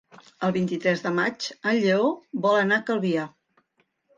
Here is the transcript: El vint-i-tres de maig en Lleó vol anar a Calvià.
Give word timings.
El 0.45 0.53
vint-i-tres 0.55 1.03
de 1.03 1.11
maig 1.17 1.49
en 1.73 1.77
Lleó 1.85 2.09
vol 2.47 2.61
anar 2.63 2.81
a 2.83 2.87
Calvià. 2.91 3.29